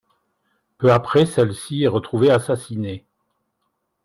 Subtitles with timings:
[0.79, 3.05] Peu après, celle-ci est retrouvée assassinée.